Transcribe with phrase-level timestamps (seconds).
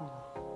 [0.00, 0.47] 嗯。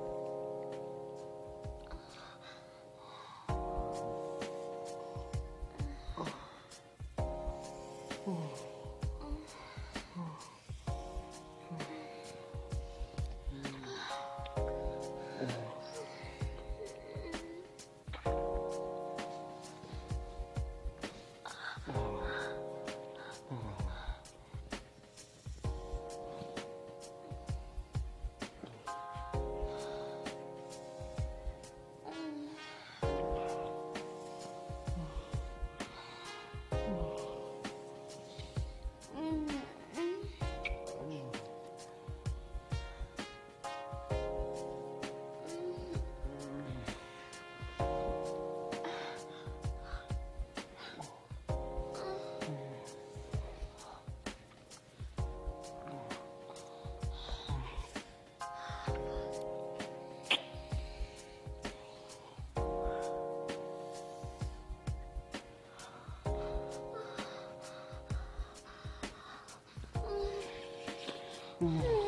[71.63, 72.02] Mmh.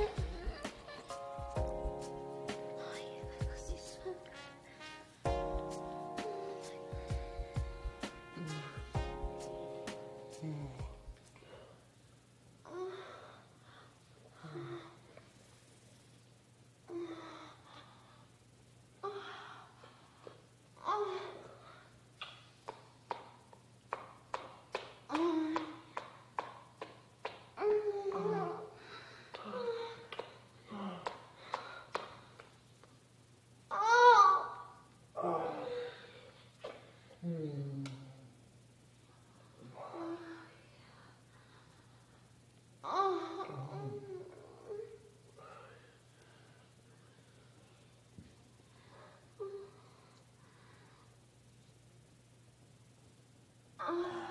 [53.87, 54.24] 啊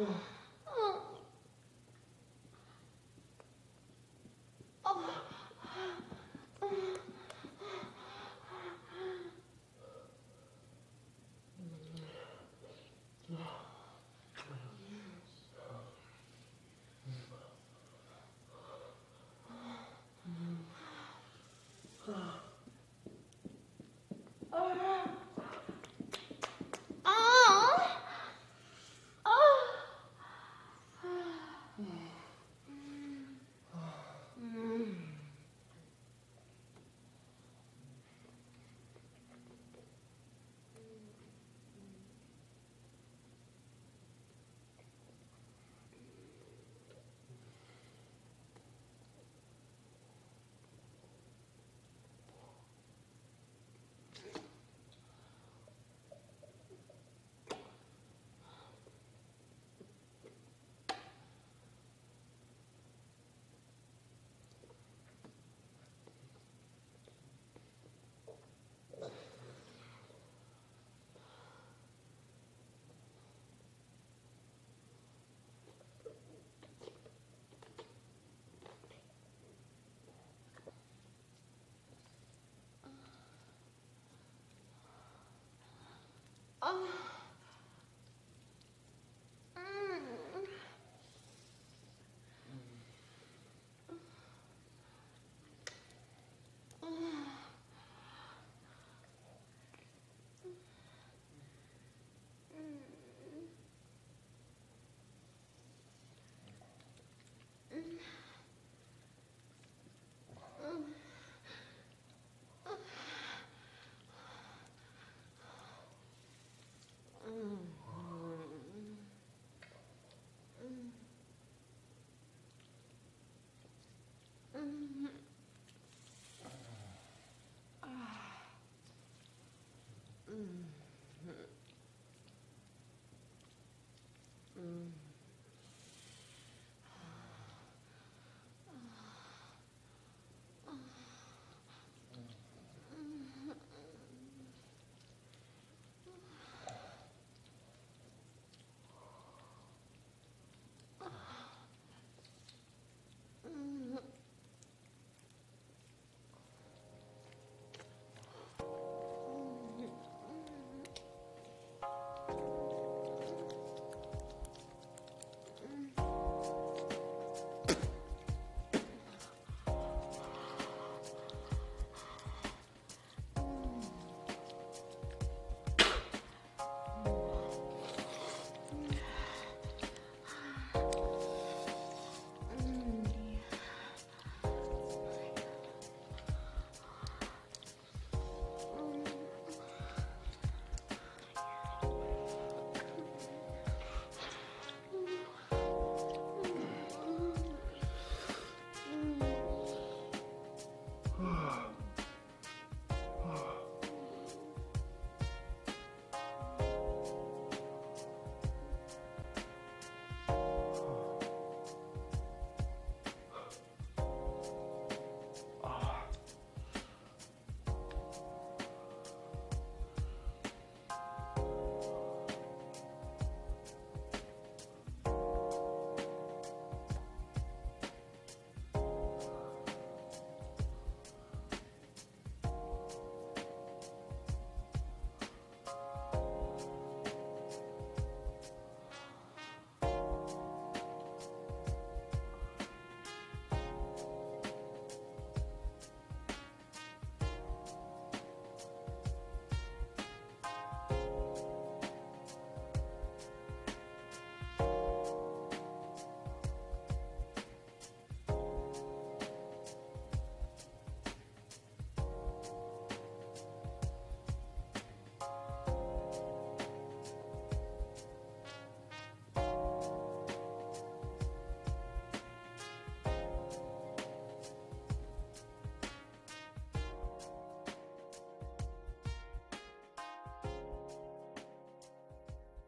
[0.00, 0.29] Oh.